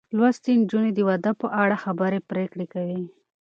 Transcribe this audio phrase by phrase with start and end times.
[0.17, 2.99] لوستې نجونې د واده په اړه خبرې پرېکړې کوي.